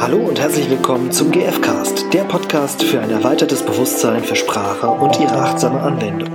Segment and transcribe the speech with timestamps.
[0.00, 5.20] Hallo und herzlich willkommen zum GFcast, der Podcast für ein erweitertes Bewusstsein für Sprache und
[5.20, 6.30] ihre achtsame Anwendung.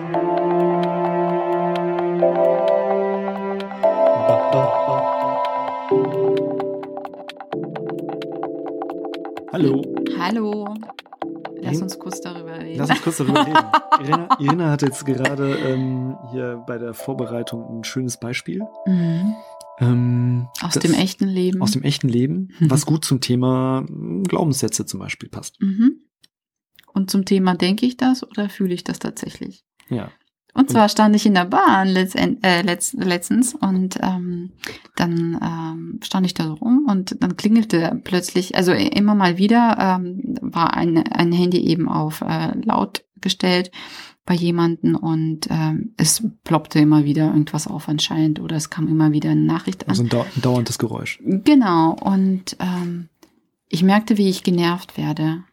[9.51, 9.81] Hallo.
[10.19, 10.65] Hallo.
[11.61, 12.77] Lass Irina- uns kurz darüber reden.
[12.77, 13.57] Lass uns kurz darüber reden.
[14.01, 18.61] Irina, Irina hat jetzt gerade ähm, hier bei der Vorbereitung ein schönes Beispiel.
[18.85, 19.33] Mhm.
[19.79, 21.61] Ähm, Aus das- dem echten Leben.
[21.61, 22.69] Aus dem echten Leben, Mhm.
[22.71, 25.61] was gut zum Thema mm, Glaubenssätze zum Beispiel passt.
[25.61, 26.01] mhm.
[26.93, 29.65] Und zum Thema denke ich das oder fühle ich das tatsächlich?
[29.89, 30.11] Ja.
[30.53, 34.53] Und zwar stand ich in der Bahn letztend, äh, letzt, letztens und ähm,
[34.95, 39.75] dann ähm, stand ich da so rum und dann klingelte plötzlich, also immer mal wieder
[39.77, 43.71] ähm, war ein, ein Handy eben auf äh, laut gestellt
[44.25, 49.11] bei jemanden und ähm, es ploppte immer wieder irgendwas auf anscheinend oder es kam immer
[49.11, 49.89] wieder eine Nachricht an.
[49.89, 51.19] Also ein, dau ein dauerndes Geräusch.
[51.23, 53.09] Genau, und ähm,
[53.69, 55.43] ich merkte, wie ich genervt werde.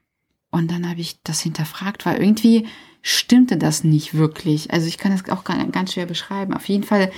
[0.51, 2.67] Und dann habe ich das hinterfragt, weil irgendwie
[3.03, 4.71] stimmte das nicht wirklich.
[4.71, 6.55] Also ich kann das auch ganz schwer beschreiben.
[6.55, 7.11] Auf jeden Fall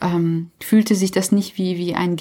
[0.00, 2.16] ähm, fühlte sich das nicht wie, wie ein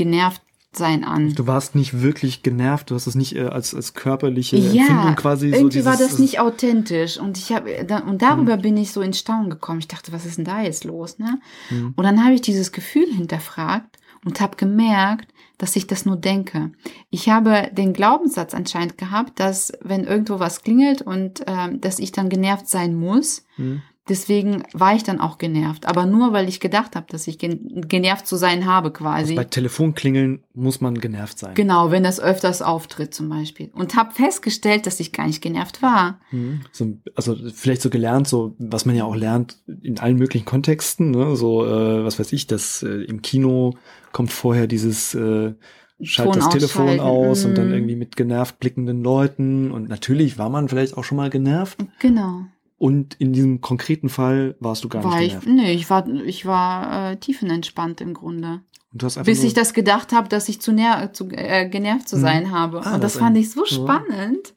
[0.72, 1.34] Genervtsein an.
[1.36, 5.16] Du warst nicht wirklich genervt, du hast es nicht äh, als, als körperliche Ja, Empfindung
[5.16, 8.92] quasi so irgendwie war das nicht authentisch und ich habe da, und darüber bin ich
[8.92, 9.80] so in Staunen gekommen.
[9.80, 11.40] Ich dachte, was ist denn da jetzt los, ne?
[11.70, 11.94] Mhm.
[11.96, 16.72] Und dann habe ich dieses Gefühl hinterfragt und habe gemerkt, dass ich das nur denke.
[17.10, 22.12] Ich habe den Glaubenssatz anscheinend gehabt, dass wenn irgendwo was klingelt und ähm, dass ich
[22.12, 23.46] dann genervt sein muss.
[23.58, 23.82] Mhm.
[24.10, 27.88] Deswegen war ich dann auch genervt, aber nur weil ich gedacht habe, dass ich gen
[27.88, 29.22] genervt zu sein habe quasi.
[29.22, 31.54] Also bei Telefonklingeln muss man genervt sein.
[31.54, 33.70] Genau, wenn das öfters auftritt zum Beispiel.
[33.74, 36.20] Und habe festgestellt, dass ich gar nicht genervt war.
[36.32, 36.62] Mhm.
[36.72, 41.12] So, also vielleicht so gelernt, so was man ja auch lernt in allen möglichen Kontexten,
[41.12, 41.36] ne?
[41.36, 43.76] so äh, was weiß ich, das äh, im Kino
[44.12, 45.54] kommt vorher dieses äh,
[46.02, 47.74] schalt das Telefon aus und dann mhm.
[47.74, 52.46] irgendwie mit genervt blickenden Leuten und natürlich war man vielleicht auch schon mal genervt Genau.
[52.82, 56.48] Und in diesem konkreten Fall warst du gar war nicht ich, nee, ich war, ich
[56.48, 58.62] war äh, tiefenentspannt im Grunde.
[58.92, 61.70] Und du hast einfach Bis ich das gedacht habe, dass ich zu, ner zu äh,
[61.70, 62.22] genervt zu Mhm.
[62.22, 62.78] sein habe.
[62.84, 64.56] Ah, und das das fand ich so spannend.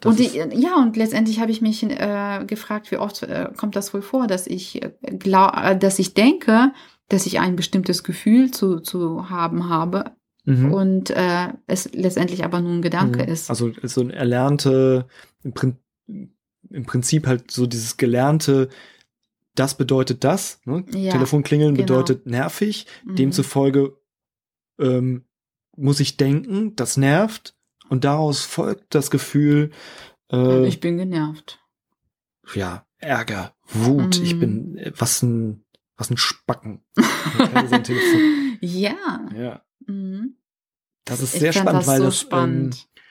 [0.00, 3.76] das und die, ja, und letztendlich habe ich mich äh, gefragt, wie oft äh, kommt
[3.76, 6.72] das wohl vor, dass ich äh, glaub, äh, dass ich denke,
[7.10, 10.74] dass ich ein bestimmtes Gefühl zu, zu haben habe mhm.
[10.74, 13.28] und äh, es letztendlich aber nur ein Gedanke Mhm.
[13.28, 13.50] ist.
[13.50, 15.06] Also so ein erlernte,
[15.44, 15.76] im, Prin
[16.70, 18.68] im Prinzip halt so dieses gelernte,
[19.54, 20.60] das bedeutet das.
[20.64, 20.84] Ne?
[20.92, 21.86] Ja, Telefonklingeln genau.
[21.86, 22.86] bedeutet nervig.
[23.04, 23.16] Mhm.
[23.16, 23.96] Demzufolge
[24.78, 25.24] ähm,
[25.76, 27.56] muss ich denken, das nervt.
[27.88, 29.70] Und daraus folgt das Gefühl,
[30.32, 31.60] äh, ich bin genervt.
[32.54, 34.18] ja, Ärger, Wut.
[34.20, 34.40] Ich Mhm.
[34.40, 35.64] bin, äh, was ein,
[35.96, 36.82] was ein Spacken.
[38.60, 39.62] Ja, ja.
[39.86, 40.36] Mhm.
[41.04, 42.74] Das ist Ich sehr spannend, das weil so das, spannend.
[42.96, 43.02] Ähm,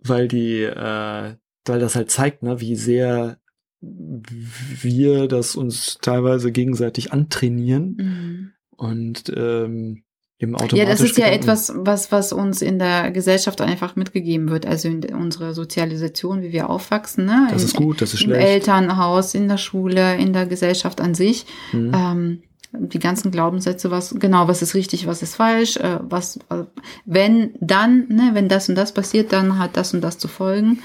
[0.00, 1.36] weil die, äh,
[1.68, 3.38] weil das halt zeigt, ne, wie sehr
[3.80, 8.52] wir das uns teilweise gegenseitig antrainieren Mhm.
[8.76, 10.02] und ähm,
[10.40, 10.78] eben automatisch.
[10.78, 14.88] Ja, das ist ja etwas, was, was uns in der Gesellschaft einfach mitgegeben wird, also
[14.88, 17.48] in unserer Sozialisation, wie wir aufwachsen, ne?
[17.50, 18.46] Das in, ist gut, das ist Im schlecht.
[18.46, 21.46] Elternhaus, in der Schule, in der Gesellschaft an sich.
[21.70, 21.92] Hm.
[21.94, 22.42] Ähm,
[22.72, 26.64] die ganzen Glaubenssätze, was genau, was ist richtig, was ist falsch, äh, was, äh,
[27.06, 30.80] wenn dann, ne, wenn das und das passiert, dann hat das und das zu folgen.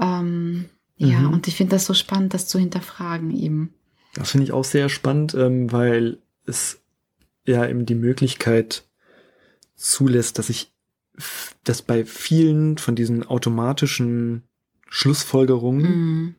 [0.00, 0.66] Ähm,
[0.96, 1.32] ja, Mhm.
[1.34, 3.74] und ich finde das so spannend, das zu hinterfragen eben.
[4.14, 6.80] Das finde ich auch sehr spannend, ähm, weil es
[7.46, 8.84] ja eben die Möglichkeit
[9.74, 10.72] zulässt, dass ich,
[11.64, 14.42] dass bei vielen von diesen automatischen
[14.88, 16.34] Schlussfolgerungen Mhm.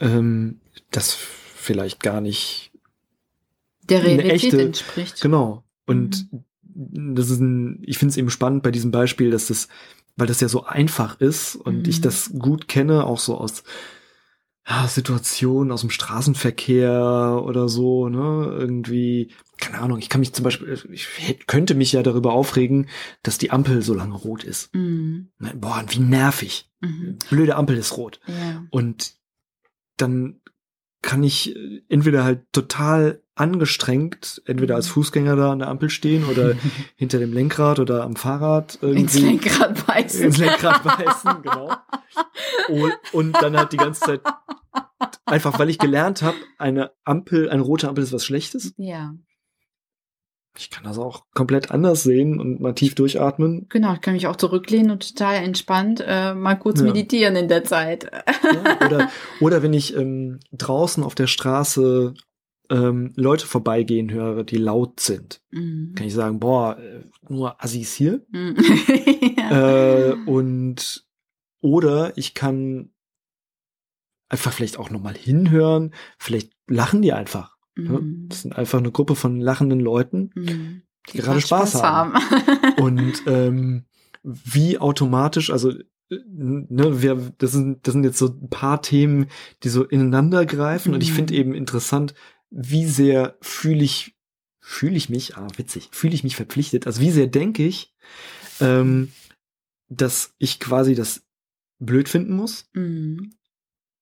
[0.00, 0.60] ähm,
[0.90, 2.72] das vielleicht gar nicht
[3.88, 5.20] Der Realität echte- entspricht.
[5.20, 5.64] Genau.
[5.86, 6.28] Und
[6.62, 9.68] das ist ein, ich finde es eben spannend bei diesem Beispiel, dass das,
[10.18, 11.88] weil das ja so einfach ist und Mhm.
[11.88, 13.62] ich das gut kenne, auch so aus
[14.68, 20.42] ja, Situationen aus dem Straßenverkehr oder so, ne, irgendwie, keine Ahnung, ich kann mich zum
[20.44, 22.88] Beispiel, ich hätte- könnte mich ja darüber aufregen,
[23.22, 24.74] dass die Ampel so lange rot ist.
[24.74, 25.30] Mhm.
[25.38, 26.70] Ne, Boah, wie nervig.
[26.80, 27.16] Mhm.
[27.30, 28.20] Blöde Ampel ist rot.
[28.26, 28.62] Ja.
[28.70, 29.14] Und
[29.96, 30.40] dann
[31.00, 34.92] kann ich äh, entweder halt total angestrengt, entweder als Mhm.
[34.92, 36.54] Fußgänger da an der Ampel stehen oder
[36.96, 40.22] hinter dem Lenkrad oder am Fahrrad Ins irgendwie Lenkrad beißen.
[40.24, 41.72] ins Lenkrad beißen, genau.
[42.68, 44.20] Und, und dann halt die ganze Zeit
[45.26, 48.72] einfach, weil ich gelernt habe, eine Ampel, eine rote Ampel ist was Schlechtes.
[48.76, 49.14] Ja,
[50.56, 53.66] Ich kann das auch komplett anders sehen und mal tief durchatmen.
[53.68, 53.94] genau.
[53.94, 56.86] Ich kann mich auch zurücklehnen und total entspannt äh, mal kurz Ja.
[56.86, 58.10] meditieren in der Zeit.
[58.42, 62.14] Ja, oder, oder wenn ich ähm, draußen auf der Straße
[62.70, 65.94] ähm, Leute vorbeigehen höre, die laut sind, Mhm.
[65.94, 68.24] kann ich sagen, boah, äh, nur Assis hier.
[68.30, 68.56] Mhm.
[69.38, 70.10] ja.
[70.10, 71.06] Äh, und
[71.60, 72.90] oder ich kann
[74.28, 77.56] einfach vielleicht auch nochmal hinhören, vielleicht lachen die einfach.
[77.76, 78.00] Ne?
[78.00, 78.26] Mhm.
[78.28, 80.30] Das sind einfach eine Gruppe von lachenden Leuten.
[80.34, 80.82] Mhm.
[81.12, 82.12] die gerade Spaß haben.
[82.78, 83.86] Und ähm,
[84.22, 89.28] wie automatisch, also äh, ne, wir, das sind, das sind jetzt so ein paar Themen,
[89.62, 90.92] die so ineinander greifen.
[90.92, 91.14] Und ich Mhm.
[91.16, 92.12] finde eben interessant,
[92.50, 94.14] wie sehr fühle ich,
[94.60, 97.94] fühle ich mich, ah, witzig, fühle ich mich verpflichtet, also wie sehr denke ich,
[98.60, 99.12] ähm,
[99.88, 101.22] dass ich quasi das
[101.78, 103.32] blöd finden muss Mhm.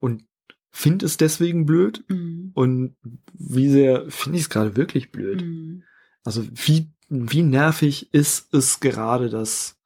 [0.00, 0.24] und
[0.70, 2.50] finde es deswegen blöd Mhm.
[2.54, 2.96] und
[3.34, 5.42] wie sehr finde ich es gerade wirklich blöd.
[5.42, 5.82] Mhm.
[6.24, 9.76] Also wie, wie nervig ist es gerade, dass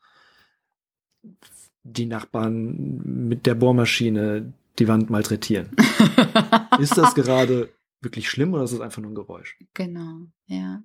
[1.82, 5.68] die Nachbarn mit der Bohrmaschine die Wand malträtieren?
[6.80, 7.68] ist das gerade
[8.00, 9.56] wirklich schlimm oder ist es einfach nur ein Geräusch?
[9.74, 10.82] Genau, ja.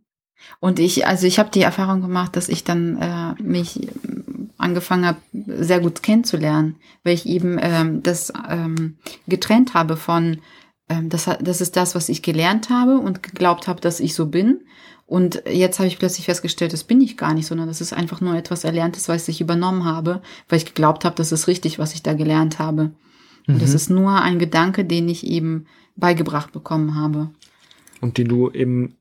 [0.59, 3.88] Und ich, also ich habe die Erfahrung gemacht, dass ich dann äh, mich
[4.57, 8.97] angefangen habe, sehr gut kennenzulernen, weil ich eben ähm, das ähm,
[9.27, 10.41] getrennt habe von,
[10.89, 14.25] ähm, das, das ist das, was ich gelernt habe und geglaubt habe, dass ich so
[14.27, 14.62] bin.
[15.07, 18.21] Und jetzt habe ich plötzlich festgestellt, das bin ich gar nicht, sondern das ist einfach
[18.21, 21.94] nur etwas Erlerntes, was ich übernommen habe, weil ich geglaubt habe, das ist richtig, was
[21.94, 22.91] ich da gelernt habe.
[23.47, 23.75] Und das Mhm.
[23.75, 27.30] ist nur ein Gedanke, den ich eben beigebracht bekommen habe.
[28.01, 28.95] Und den du eben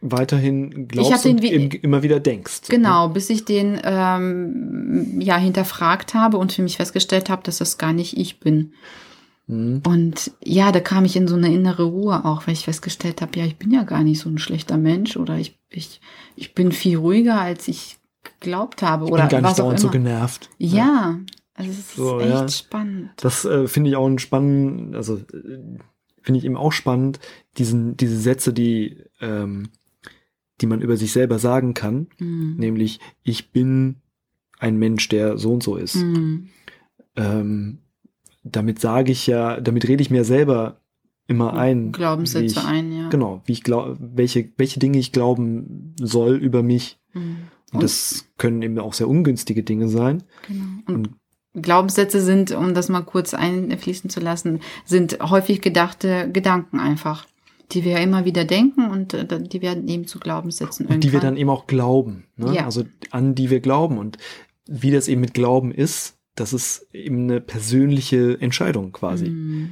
[0.00, 2.68] weiterhin glaubst und eben immer wieder denkst.
[2.68, 7.78] Genau, bis ich den ähm, ja hinterfragt habe und für mich festgestellt habe, dass das
[7.78, 8.74] gar nicht ich bin.
[9.46, 9.82] Mhm.
[9.86, 13.38] Und ja, da kam ich in so eine innere Ruhe auch, weil ich festgestellt habe,
[13.38, 16.00] ja, ich bin ja gar nicht so ein schlechter Mensch oder ich, ich,
[16.36, 19.88] ich bin viel ruhiger, als ich geglaubt habe Ich oder bin gar nicht dauernd so
[19.88, 20.50] genervt.
[20.58, 21.18] ja,
[21.54, 22.48] also es ist So, echt ja.
[22.48, 23.10] spannend.
[23.16, 25.78] Das äh, finde ich auch ein spannend, also äh,
[26.22, 27.20] finde ich eben auch spannend,
[27.56, 29.68] diesen, diese Sätze, die, ähm,
[30.60, 32.56] die man über sich selber sagen kann, Mhm.
[32.58, 33.96] nämlich ich bin
[34.58, 35.96] ein Mensch, der so und so ist.
[35.96, 36.48] Mhm.
[37.16, 37.78] Ähm,
[38.42, 40.80] damit sage ich ja, damit rede ich mir selber
[41.26, 41.92] immer ein.
[41.92, 43.08] Glaubenssätze ich, ein, ja.
[43.10, 46.98] Genau, wie ich glaube, welche, welche Dinge ich glauben soll über mich.
[47.12, 47.36] Mhm.
[47.72, 50.22] Und das können eben auch sehr ungünstige Dinge sein.
[50.46, 50.64] Genau.
[50.86, 51.10] Und Und
[51.62, 57.26] Glaubenssätze sind, um das mal kurz einfließen zu lassen, sind häufig gedachte Gedanken einfach,
[57.72, 61.20] die wir immer wieder denken und äh, die werden eben zu Glaubenssätzen Und die wir
[61.20, 62.24] dann eben auch glauben.
[62.36, 62.54] Ne?
[62.54, 62.64] Ja.
[62.64, 63.98] Also an die wir glauben.
[63.98, 64.18] Und
[64.66, 69.30] wie das eben mit Glauben ist, das ist eben eine persönliche Entscheidung quasi.
[69.30, 69.70] Mhm.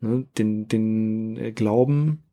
[0.00, 0.26] Ne?
[0.36, 2.24] Den, den äh, Glauben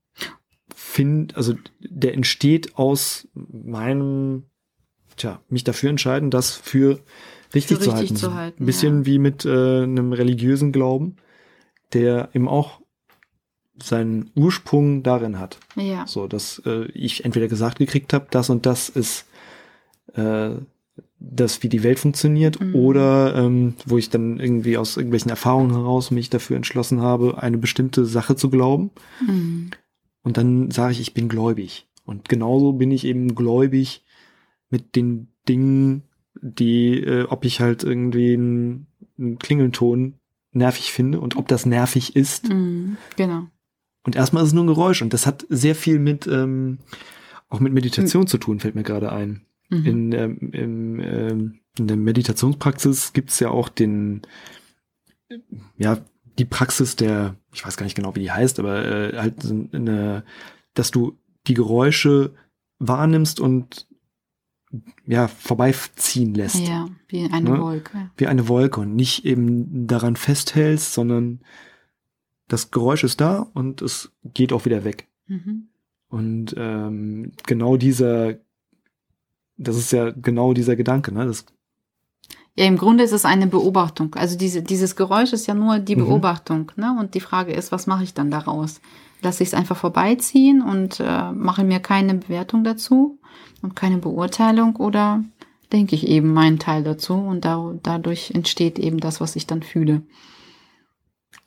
[0.73, 4.43] find, also der entsteht aus meinem,
[5.15, 6.99] tja, mich dafür entscheiden, das für
[7.55, 8.15] richtig, zu, richtig halten.
[8.15, 9.05] zu halten, Ein bisschen ja.
[9.05, 11.15] wie mit äh, einem religiösen Glauben,
[11.93, 12.81] der eben auch
[13.81, 15.57] seinen Ursprung darin hat.
[15.75, 16.07] Ja.
[16.07, 19.25] So, dass äh, ich entweder gesagt gekriegt habe, das und das ist
[20.13, 20.51] äh,
[21.19, 22.75] das, wie die Welt funktioniert, Mhm.
[22.75, 27.57] oder ähm, wo ich dann irgendwie aus irgendwelchen Erfahrungen heraus mich dafür entschlossen habe, eine
[27.57, 28.91] bestimmte Sache zu glauben.
[29.25, 29.71] Mhm.
[30.23, 31.87] Und dann sage ich, ich bin gläubig.
[32.05, 34.03] Und genauso bin ich eben gläubig
[34.69, 36.03] mit den Dingen,
[36.41, 38.87] die, äh, ob ich halt irgendwie einen,
[39.17, 40.15] einen Klingelton
[40.51, 42.49] nervig finde und ob das nervig ist.
[42.49, 42.97] Mhm.
[43.15, 43.47] Genau.
[44.03, 46.79] Und erstmal ist es nur ein Geräusch und das hat sehr viel mit ähm,
[47.49, 49.45] auch mit Meditation zu tun, fällt mir gerade ein.
[49.69, 49.85] Mhm.
[49.85, 54.21] In, ähm, im, ähm, in der Meditationspraxis gibt es ja auch den,
[55.77, 55.97] ja,
[56.37, 60.23] die Praxis der, ich weiß gar nicht genau, wie die heißt, aber äh, halt eine,
[60.73, 61.17] dass du
[61.47, 62.33] die Geräusche
[62.79, 63.87] wahrnimmst und
[65.05, 66.67] ja, vorbeiziehen lässt.
[66.67, 67.59] ja, wie eine Ne?
[67.61, 68.11] Wolke.
[68.17, 71.41] Wie eine Wolke und nicht eben daran festhältst, sondern
[72.47, 75.07] das Geräusch ist da und es geht auch wieder weg.
[75.27, 75.69] Mhm.
[76.09, 78.35] Und ähm, genau dieser,
[79.57, 81.25] das ist ja genau dieser Gedanke, ne?
[81.25, 81.45] Das,
[82.57, 84.15] Ja, im Grunde ist es eine Beobachtung.
[84.15, 86.05] Also diese, dieses Geräusch ist ja nur die Mhm.
[86.05, 86.71] Beobachtung.
[86.77, 86.95] Ne?
[86.97, 88.79] Und die Frage ist, was mache ich dann daraus?
[89.21, 93.19] Lasse ich es einfach vorbeiziehen und äh, mache mir keine Bewertung dazu
[93.61, 95.23] und keine Beurteilung oder
[95.73, 99.63] denke ich eben meinen Teil dazu und da, dadurch entsteht eben das, was ich dann
[99.63, 100.03] fühle.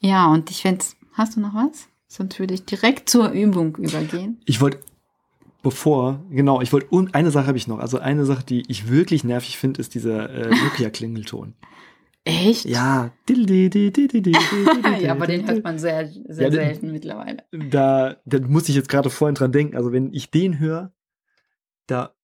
[0.00, 1.88] Ja, und ich fände, hast du noch was?
[2.08, 4.40] Sonst würde ich direkt zur Übung übergehen.
[4.44, 4.80] ich wollte,
[5.62, 7.78] bevor, genau, ich wollte, und eine Sache habe ich noch.
[7.78, 11.54] Also eine Sache, die ich wirklich nervig finde, ist dieser äh, Nokia-Klingelton.
[12.24, 12.64] Echt?
[12.66, 13.10] Ja.
[15.00, 17.38] ja, aber den hört man sehr, sehr Ja, den- selten mittlerweile.
[17.70, 19.76] Da, da muss ich jetzt gerade vorhin dran denken.
[19.76, 20.92] Also wenn ich den höre,
[21.86, 22.14] da,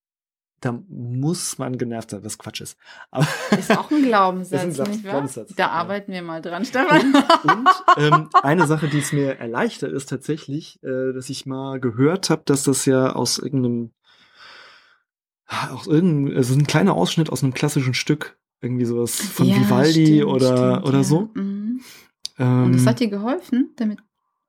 [0.65, 2.77] da muss man genervt sein, was Quatsch ist.
[3.11, 3.27] Aber
[3.59, 5.13] Ist auch ein Glaubenssatz, ein Gla- nicht wahr?
[5.13, 5.71] Glaubenssatz, Da ja.
[5.71, 7.15] arbeiten wir mal dran, Stefan.
[7.43, 12.31] Und ähm, eine Sache, die es mir erleichtert, ist tatsächlich, äh, dass ich mal gehört
[12.31, 13.93] habe, dass das ja aus irgendeinem,
[15.47, 20.07] aus irgendeinem, also ein kleiner Ausschnitt aus einem klassischen Stück, irgendwie sowas von Ja, Vivaldi
[20.19, 21.05] stimmt, oder, stimmt, oder ja.
[21.05, 21.31] so.
[21.35, 21.81] Mhm.
[22.39, 23.99] Ähm, Und das hat dir geholfen, damit,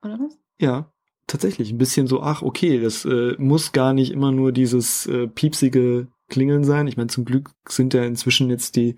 [0.02, 0.38] oder was?
[0.60, 0.92] ja,
[1.28, 1.72] tatsächlich.
[1.72, 6.08] Ein bisschen so, ach, okay, das äh, muss gar nicht immer nur dieses äh, piepsige
[6.30, 6.88] Klingeln sein.
[6.88, 8.96] Ich meine, zum Glück sind ja inzwischen jetzt die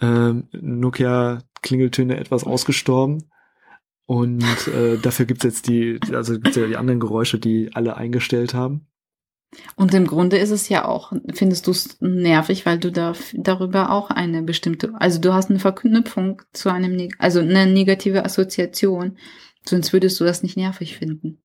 [0.00, 3.30] ähm, Nokia-Klingeltöne etwas ausgestorben.
[4.06, 8.52] Und äh, dafür gibt's jetzt die, also gibt's ja die anderen Geräusche, die alle eingestellt
[8.52, 8.86] haben.
[9.76, 13.90] Und im Grunde ist es ja auch, findest du es nervig, weil du da, darüber
[13.90, 19.16] auch eine bestimmte, also du hast eine Verknüpfung zu einem, also eine negative Assoziation.
[19.66, 21.38] Sonst würdest du das nicht nervig finden.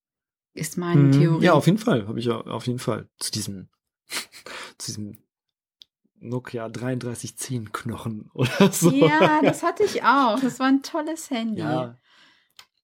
[0.60, 1.12] Ist meine Mhm.
[1.14, 1.46] Theorie.
[1.46, 3.70] Ja, auf jeden Fall, habe ich ja auf jeden Fall zu diesem,
[4.78, 5.18] zu diesem
[6.22, 8.92] Nokia 3310 Knochen oder so.
[8.92, 10.40] Ja, das hatte ich auch.
[10.40, 11.62] Das war ein tolles Handy.
[11.62, 11.98] ja,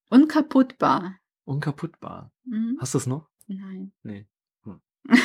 [0.09, 1.15] Unkaputtbar.
[1.45, 2.31] unkaputtbar.
[2.45, 2.77] Mhm.
[2.79, 3.27] Hast du das noch?
[3.47, 3.91] Nein.
[4.03, 4.25] Nee.
[4.63, 4.81] Hm.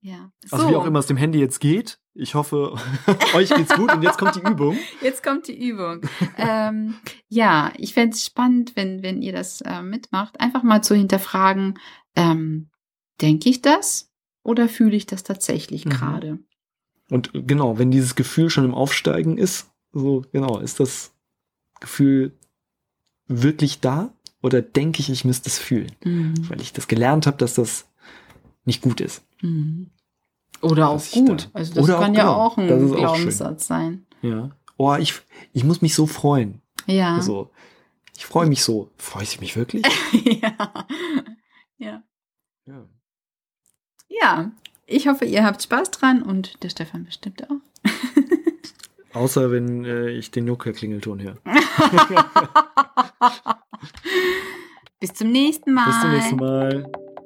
[0.00, 0.30] ja.
[0.50, 1.98] Also wie auch immer es dem Handy jetzt geht.
[2.14, 2.74] Ich hoffe,
[3.34, 4.76] euch geht's gut und jetzt kommt die Übung.
[5.02, 6.00] Jetzt kommt die Übung.
[6.36, 6.96] ähm,
[7.28, 11.78] ja, ich fände es spannend, wenn, wenn ihr das äh, mitmacht, einfach mal zu hinterfragen,
[12.16, 12.70] ähm,
[13.20, 14.10] denke ich das
[14.42, 15.90] oder fühle ich das tatsächlich Mhm.
[15.90, 16.38] gerade?
[17.10, 21.12] Und genau, wenn dieses Gefühl schon im Aufsteigen ist, so genau, ist das
[21.80, 22.36] Gefühl
[23.26, 24.12] wirklich da
[24.42, 26.34] oder denke ich, ich müsste es fühlen, Mhm.
[26.48, 27.86] weil ich das gelernt habe, dass das
[28.68, 29.22] nicht gut ist.
[29.40, 29.90] Mhm.
[30.60, 31.48] Oder auch gut.
[31.52, 32.34] da- Also das kann ja genau.
[32.34, 32.68] auch ein.
[32.92, 34.06] Glaubenssatz sein.
[34.22, 34.50] Ja.
[34.76, 35.14] Oh, ich,
[35.52, 36.60] ich muss mich so freuen.
[36.86, 37.16] Ja.
[37.16, 37.50] Also,
[38.16, 38.90] ich freue mich so.
[38.96, 39.84] Freue ich mich wirklich?
[40.42, 40.84] ja.
[41.78, 42.02] ja.
[42.66, 42.86] ja.
[44.08, 44.52] Ja.
[44.86, 47.56] Ich hoffe, ihr habt Spaß dran und der Stefan bestimmt auch.
[49.14, 51.38] Außer wenn äh, ich den Nokia-Klingelton höre.
[55.00, 55.86] Bis zum nächsten Mal.
[55.86, 56.92] Bis zum nächsten Mal.